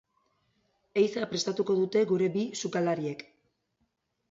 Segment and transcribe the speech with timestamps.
[1.01, 3.25] Ehiza prestatuko dute gure bi sukaldariek.